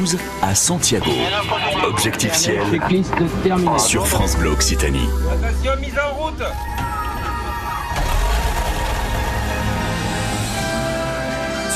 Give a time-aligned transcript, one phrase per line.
[0.00, 1.10] Toulouse à Santiago.
[1.86, 2.62] Objectif ciel
[3.78, 5.08] sur France Bleu Occitanie.
[5.30, 6.42] Attention, mise en route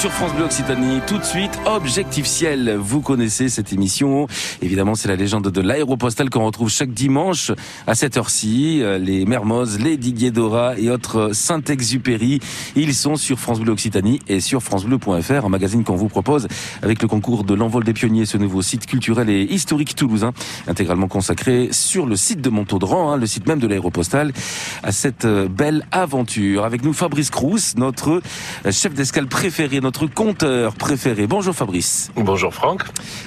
[0.04, 1.00] sur France Bleu Occitanie.
[1.06, 2.76] Tout de suite, Objectif Ciel.
[2.78, 4.26] Vous connaissez cette émission.
[4.60, 7.52] Évidemment, c'est la légende de l'aéropostale qu'on retrouve chaque dimanche
[7.86, 8.82] à cette heure-ci.
[9.00, 12.40] Les Mermoz, les Didier Dora et autres Saint-Exupéry.
[12.76, 16.48] Ils sont sur France Bleu Occitanie et sur francebleu.fr, un magazine qu'on vous propose
[16.82, 20.34] avec le concours de l'envol des pionniers, ce nouveau site culturel et historique toulousain,
[20.68, 24.34] intégralement consacré sur le site de Montaudran, hein, le site même de l'aéropostale,
[24.82, 26.66] à cette belle aventure.
[26.66, 28.20] Avec nous, Fabrice Crous, notre
[28.70, 31.28] chef d'escale préféré, notre conteur préféré.
[31.28, 32.10] Bonjour Fabrice.
[32.16, 32.82] Bonjour Franck.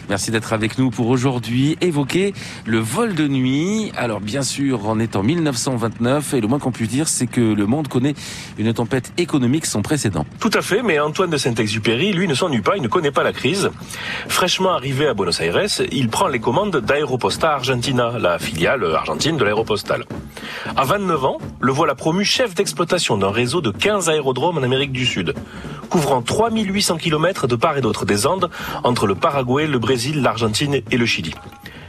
[0.09, 2.33] Merci d'être avec nous pour aujourd'hui évoquer
[2.65, 3.93] le vol de nuit.
[3.95, 7.39] Alors bien sûr, on est en 1929 et le moins qu'on puisse dire, c'est que
[7.39, 8.15] le monde connaît
[8.57, 10.25] une tempête économique sans précédent.
[10.41, 13.23] Tout à fait, mais Antoine de Saint-Exupéry, lui, ne s'ennuie pas, il ne connaît pas
[13.23, 13.69] la crise.
[14.27, 19.45] Fraîchement arrivé à Buenos Aires, il prend les commandes d'Aeroposta Argentina, la filiale argentine de
[19.45, 20.03] l'aéropostale.
[20.75, 24.91] À 29 ans, le voilà promu chef d'exploitation d'un réseau de 15 aérodromes en Amérique
[24.91, 25.33] du Sud,
[25.87, 28.49] couvrant 3800 km de part et d'autre des Andes,
[28.83, 31.33] entre le Paraguay, le Brésil, l'Argentine et le Chili.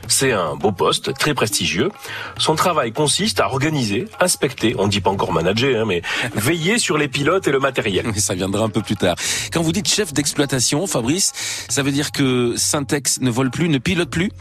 [0.09, 1.91] C'est un beau poste, très prestigieux.
[2.39, 6.03] Son travail consiste à organiser, inspecter, on ne dit pas encore manager, hein, mais
[6.35, 8.07] veiller sur les pilotes et le matériel.
[8.17, 9.17] Ça viendra un peu plus tard.
[9.53, 11.33] Quand vous dites chef d'exploitation, Fabrice,
[11.69, 14.33] ça veut dire que Syntex ne vole plus, ne pilote plus?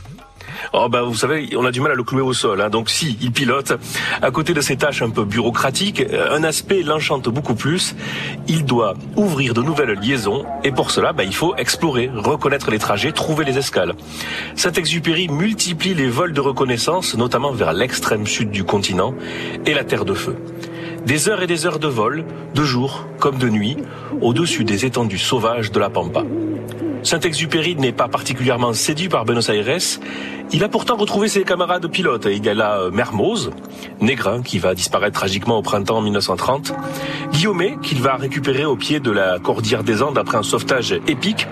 [0.73, 2.61] Oh bah vous savez, on a du mal à le clouer au sol.
[2.61, 2.69] Hein.
[2.69, 3.73] Donc si, il pilote.
[4.21, 7.95] À côté de ses tâches un peu bureaucratiques, un aspect l'enchante beaucoup plus.
[8.47, 12.79] Il doit ouvrir de nouvelles liaisons et pour cela, bah, il faut explorer, reconnaître les
[12.79, 13.93] trajets, trouver les escales.
[14.55, 19.13] Saint-Exupéry multiplie les vols de reconnaissance, notamment vers l'extrême sud du continent
[19.65, 20.35] et la Terre de Feu.
[21.07, 23.77] Des heures et des heures de vol, de jour comme de nuit,
[24.19, 26.23] au-dessus des étendues sauvages de la Pampa.
[27.01, 29.79] Saint-Exupéry n'est pas particulièrement séduit par Buenos Aires.
[30.51, 32.27] Il a pourtant retrouvé ses camarades pilotes.
[32.29, 33.51] Il y a là Mermoz,
[34.01, 36.73] Négrin, qui va disparaître tragiquement au printemps 1930.
[37.31, 41.47] Guillaumet, qu'il va récupérer au pied de la Cordillère des Andes après un sauvetage épique.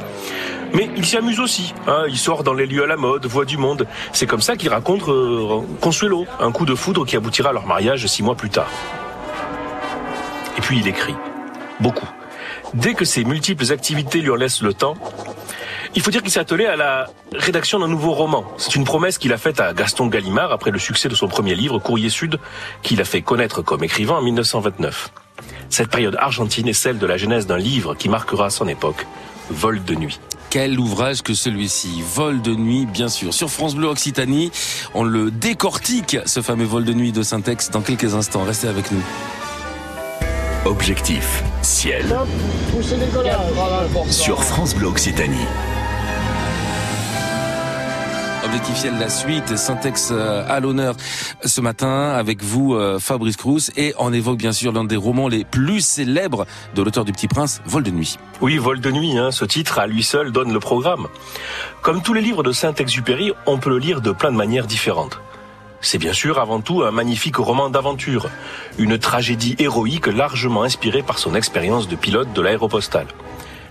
[0.73, 1.73] Mais il s'y amuse aussi.
[1.87, 2.03] Hein.
[2.09, 3.87] il sort dans les lieux à la mode, voit du monde.
[4.11, 7.65] C'est comme ça qu'il raconte euh, Consuelo, un coup de foudre qui aboutira à leur
[7.65, 8.67] mariage six mois plus tard.
[10.65, 11.13] Puis il écrit.
[11.79, 12.09] Beaucoup.
[12.73, 14.95] Dès que ses multiples activités lui en laissent le temps,
[15.93, 18.43] il faut dire qu'il s'est attelé à la rédaction d'un nouveau roman.
[18.57, 21.53] C'est une promesse qu'il a faite à Gaston Gallimard après le succès de son premier
[21.53, 22.39] livre, Courrier Sud,
[22.81, 25.11] qu'il a fait connaître comme écrivain en 1929.
[25.69, 29.05] Cette période argentine est celle de la genèse d'un livre qui marquera son époque,
[29.51, 30.19] Vol de nuit.
[30.49, 33.35] Quel ouvrage que celui-ci, Vol de nuit, bien sûr.
[33.35, 34.51] Sur France Bleu Occitanie,
[34.95, 38.43] on le décortique, ce fameux vol de nuit de Syntex, dans quelques instants.
[38.43, 39.03] Restez avec nous.
[40.65, 42.03] Objectif, ciel.
[44.09, 45.45] Sur France Bleu Occitanie.
[48.43, 50.95] Objectif ciel, la suite, Syntex à l'honneur
[51.43, 55.43] ce matin avec vous, Fabrice Crous, et on évoque bien sûr l'un des romans les
[55.43, 58.17] plus célèbres de l'auteur du Petit Prince, Vol de nuit.
[58.41, 61.07] Oui, Vol de nuit, hein, ce titre à lui seul donne le programme.
[61.83, 65.19] Comme tous les livres de Saint-Exupéry, on peut le lire de plein de manières différentes.
[65.85, 68.27] C'est bien sûr avant tout un magnifique roman d'aventure,
[68.79, 73.05] une tragédie héroïque largement inspirée par son expérience de pilote de l'aéropostale.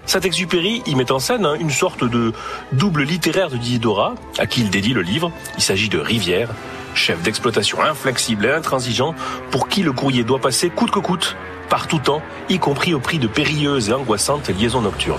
[0.07, 2.33] Saint-Exupéry y met en scène une sorte de
[2.71, 5.33] double littéraire de Diderot, à qui il dédie le livre.
[5.57, 6.51] Il s'agit de Rivière,
[6.95, 9.17] chef d'exploitation inflexible et intransigeant,
[9.51, 11.35] pour qui le courrier doit passer coûte que coûte,
[11.69, 15.19] par tout temps, y compris au prix de périlleuses et angoissantes liaisons nocturnes.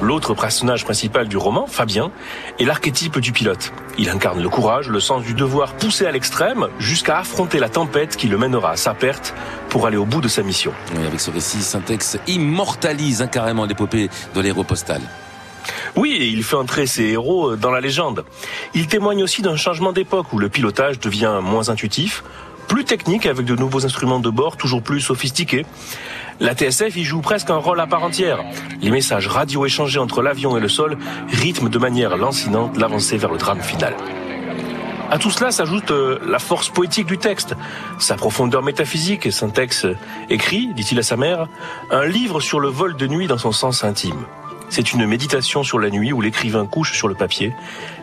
[0.00, 2.12] L'autre personnage principal du roman, Fabien,
[2.60, 3.72] est l'archétype du pilote.
[3.98, 8.16] Il incarne le courage, le sens du devoir poussé à l'extrême jusqu'à affronter la tempête
[8.16, 9.34] qui le mènera à sa perte
[9.68, 10.72] pour aller au bout de sa mission.
[10.96, 15.02] Oui, avec ce récit, Syntex immortalise hein, carrément l'épopée de l'aéropostale.
[15.96, 18.24] Oui, et il fait entrer ses héros dans la légende.
[18.74, 22.22] Il témoigne aussi d'un changement d'époque où le pilotage devient moins intuitif,
[22.68, 25.66] plus technique avec de nouveaux instruments de bord toujours plus sophistiqués.
[26.40, 28.44] La TSF y joue presque un rôle à part entière.
[28.80, 30.96] Les messages radio échangés entre l'avion et le sol
[31.30, 33.94] rythment de manière lancinante l'avancée vers le drame final.
[35.10, 37.56] À tout cela s'ajoute la force poétique du texte,
[37.98, 39.32] sa profondeur métaphysique.
[39.32, 39.86] Syntex
[40.30, 41.48] écrit, dit-il à sa mère,
[41.90, 44.24] un livre sur le vol de nuit dans son sens intime.
[44.68, 47.52] C'est une méditation sur la nuit où l'écrivain couche sur le papier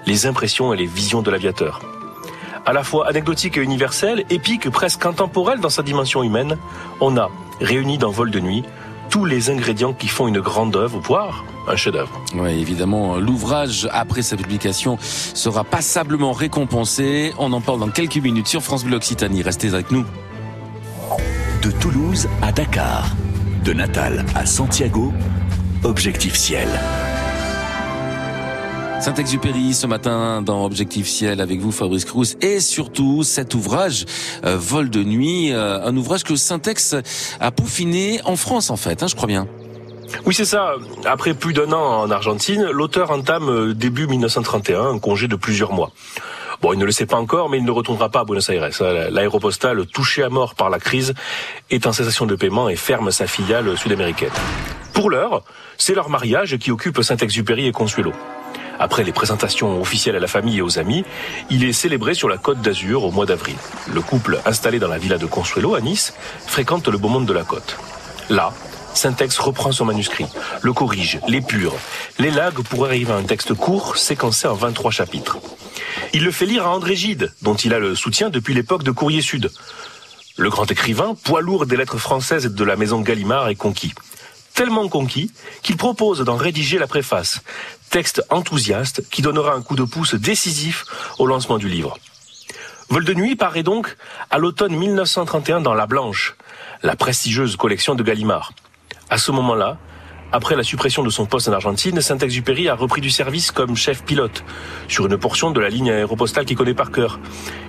[0.06, 1.80] les impressions et les visions de l'aviateur.
[2.66, 6.58] À la fois anecdotique et universel, épique, presque intemporel dans sa dimension humaine,
[7.00, 7.30] on a,
[7.62, 8.64] réuni dans Vol de nuit,
[9.10, 12.22] tous les ingrédients qui font une grande œuvre, voire un chef-d'œuvre.
[12.36, 17.34] Oui, évidemment, l'ouvrage, après sa publication, sera passablement récompensé.
[17.38, 19.42] On en parle dans quelques minutes sur France Bleu Occitanie.
[19.42, 20.06] Restez avec nous.
[21.62, 23.16] De Toulouse à Dakar,
[23.64, 25.14] de Natal à Santiago,
[25.84, 26.68] Objectif Ciel.
[29.06, 34.06] Saint-Exupéry ce matin dans Objectif Ciel avec vous Fabrice Crous et surtout cet ouvrage
[34.44, 36.96] euh, Vol de nuit, euh, un ouvrage que Saint-Ex
[37.40, 39.48] a peaufiné en France en fait, hein, je crois bien.
[40.26, 40.74] Oui, c'est ça.
[41.06, 45.72] Après plus d'un an en Argentine, l'auteur entame euh, début 1931 un congé de plusieurs
[45.72, 45.92] mois.
[46.64, 48.68] Bon, il ne le sait pas encore, mais il ne retournera pas à Buenos Aires.
[49.12, 51.14] L'aéropostale, touché à mort par la crise,
[51.70, 54.32] est en cessation de paiement et ferme sa filiale sud-américaine.
[54.94, 55.44] Pour l'heure,
[55.78, 58.12] c'est leur mariage qui occupe Saint-Exupéry et Consuelo.
[58.80, 61.06] Après les présentations officielles à la famille et aux amis,
[61.50, 63.56] il est célébré sur la côte d'Azur au mois d'avril.
[63.94, 66.14] Le couple, installé dans la villa de Consuelo à Nice,
[66.46, 67.78] fréquente le beau monde de la côte.
[68.30, 68.54] Là,
[68.94, 70.26] Saint-Ex reprend son manuscrit,
[70.62, 71.74] le corrige, l'épure,
[72.18, 75.38] l'élague pour arriver à un texte court, séquencé en 23 chapitres.
[76.14, 78.92] Il le fait lire à André Gide, dont il a le soutien depuis l'époque de
[78.92, 79.52] Courrier Sud.
[80.38, 83.94] Le grand écrivain, poids lourd des lettres françaises de la maison Gallimard, est conquis
[84.56, 85.32] tellement conquis
[85.62, 87.42] qu'il propose d'en rédiger la préface,
[87.92, 90.86] texte enthousiaste qui donnera un coup de pouce décisif
[91.20, 91.98] au lancement du livre.
[92.90, 93.98] Vol de nuit paraît donc
[94.32, 96.36] à l'automne 1931 dans La Blanche,
[96.84, 98.54] la prestigieuse collection de Gallimard.
[99.10, 99.78] À ce moment-là,
[100.32, 104.04] après la suppression de son poste en Argentine, Saint-Exupéry a repris du service comme chef
[104.04, 104.44] pilote
[104.88, 107.20] sur une portion de la ligne aéropostale qu'il connaît par cœur.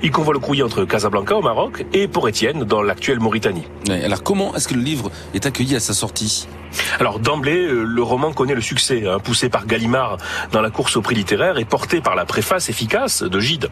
[0.03, 3.65] Il convoie le courrier entre Casablanca au Maroc et Port Étienne dans l'actuelle Mauritanie.
[3.89, 6.49] alors comment est-ce que le livre est accueilli à sa sortie?
[6.99, 10.19] Alors d'emblée, euh, le roman connaît le succès, hein, poussé par Gallimard
[10.53, 13.69] dans la course au prix littéraire et porté par la préface efficace de Gide.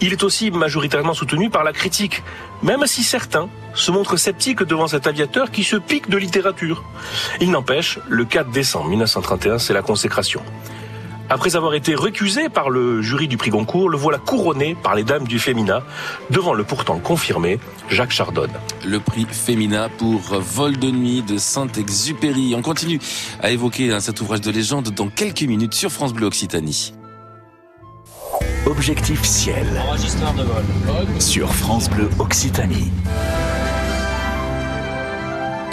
[0.00, 2.22] Il est aussi majoritairement soutenu par la critique,
[2.62, 6.84] même si certains se montrent sceptiques devant cet aviateur qui se pique de littérature.
[7.40, 10.42] Il n'empêche, le 4 décembre 1931, c'est la consécration.
[11.28, 15.02] Après avoir été récusé par le jury du prix Goncourt, le voilà couronné par les
[15.02, 15.82] dames du Fémina,
[16.30, 17.58] devant le pourtant confirmé
[17.88, 18.52] Jacques Chardonne.
[18.84, 22.54] Le prix Fémina pour Vol de nuit de Saint-Exupéry.
[22.56, 23.00] On continue
[23.40, 26.94] à évoquer hein, cet ouvrage de légende dans quelques minutes sur France Bleu Occitanie.
[28.66, 29.66] Objectif ciel.
[31.18, 32.92] Sur France Bleu Occitanie.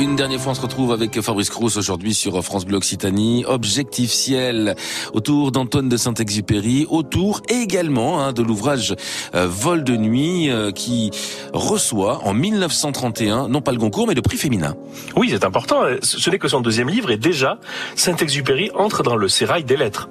[0.03, 3.45] Une dernière fois, on se retrouve avec Fabrice Crous aujourd'hui sur France Bleu Occitanie.
[3.47, 4.75] Objectif ciel
[5.13, 8.95] autour d'Antoine de Saint-Exupéry, autour également hein, de l'ouvrage
[9.33, 11.09] euh, Vol de nuit euh, qui
[11.53, 14.75] reçoit en 1931 non pas le Goncourt mais le prix féminin.
[15.15, 15.83] Oui, c'est important.
[16.01, 17.57] Ce n'est que son deuxième livre et déjà
[17.95, 20.09] Saint-Exupéry entre dans le sérail des lettres.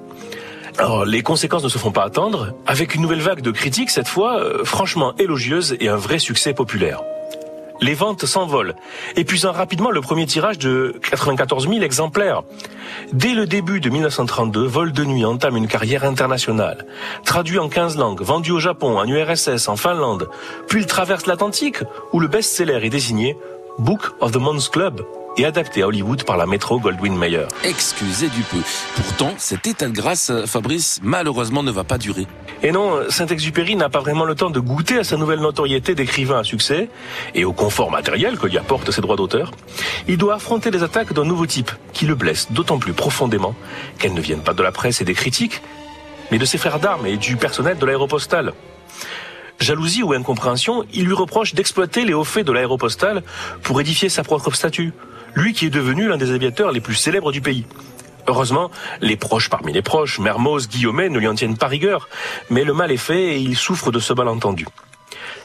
[0.79, 4.07] Alors, les conséquences ne se font pas attendre, avec une nouvelle vague de critiques, cette
[4.07, 7.03] fois euh, franchement élogieuse et un vrai succès populaire.
[7.83, 8.75] Les ventes s'envolent,
[9.17, 12.43] épuisant rapidement le premier tirage de 94 000 exemplaires.
[13.11, 16.85] Dès le début de 1932, Vol de nuit entame une carrière internationale.
[17.25, 20.29] Traduit en 15 langues, vendu au Japon, en URSS, en Finlande.
[20.69, 21.79] Puis il traverse l'Atlantique,
[22.13, 23.35] où le best-seller est désigné
[23.77, 25.01] Book of the Month Club,
[25.37, 27.45] et adapté à Hollywood par la métro Goldwyn Mayer.
[27.63, 28.57] Excusez du peu.
[28.95, 32.27] Pourtant, cet état de grâce, Fabrice, malheureusement ne va pas durer.
[32.61, 36.39] Et non, Saint-Exupéry n'a pas vraiment le temps de goûter à sa nouvelle notoriété d'écrivain
[36.39, 36.89] à succès
[37.35, 39.51] et au confort matériel que lui apportent ses droits d'auteur.
[40.07, 43.55] Il doit affronter les attaques d'un nouveau type qui le blesse d'autant plus profondément
[43.99, 45.61] qu'elles ne viennent pas de la presse et des critiques,
[46.31, 48.53] mais de ses frères d'armes et du personnel de l'aéropostale.
[49.59, 53.23] Jalousie ou incompréhension, il lui reproche d'exploiter les hauts faits de l'aéropostale
[53.61, 54.93] pour édifier sa propre statue
[55.35, 57.65] lui qui est devenu l'un des aviateurs les plus célèbres du pays.
[58.27, 58.71] Heureusement,
[59.01, 62.07] les proches parmi les proches, Mermoz, Guillaumet, ne lui en tiennent pas rigueur,
[62.49, 64.65] mais le mal est fait et il souffre de ce malentendu.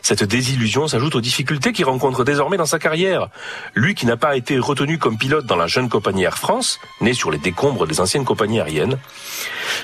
[0.03, 3.29] Cette désillusion s'ajoute aux difficultés qu'il rencontre désormais dans sa carrière.
[3.75, 7.15] Lui qui n'a pas été retenu comme pilote dans la jeune compagnie Air France, née
[7.15, 8.99] sur les décombres des anciennes compagnies aériennes.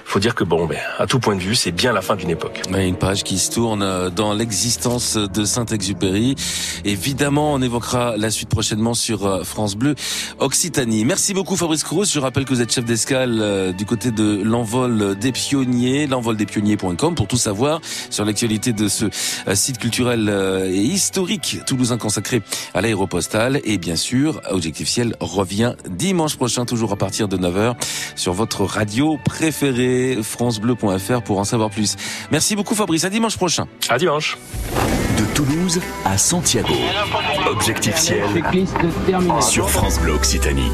[0.05, 2.31] Faut dire que bon, ben, à tout point de vue, c'est bien la fin d'une
[2.31, 2.63] époque.
[2.75, 6.35] une page qui se tourne euh, dans l'existence de Saint-Exupéry.
[6.85, 9.95] Évidemment, on évoquera la suite prochainement sur euh, France Bleu
[10.39, 11.05] Occitanie.
[11.05, 12.07] Merci beaucoup Fabrice Cruz.
[12.13, 17.15] Je rappelle que vous êtes chef d'escale euh, du côté de l'envol des pionniers, l'envoldespionniers.com
[17.15, 17.81] pour tout savoir
[18.11, 19.07] sur l'actualité de ce
[19.55, 22.43] site culturel euh, et historique toulousain consacré
[22.75, 23.61] à l'aéropostale.
[23.65, 27.75] Et bien sûr, Objectif Ciel revient dimanche prochain, toujours à partir de 9h,
[28.17, 31.97] sur votre radio préférée, francebleu.fr pour en savoir plus.
[32.31, 33.67] Merci beaucoup Fabrice, à dimanche prochain.
[33.89, 34.39] À dimanche.
[35.19, 36.75] De Toulouse à Santiago.
[37.51, 38.25] Objectif Ciel
[39.41, 40.71] sur France Bleu Occitanie.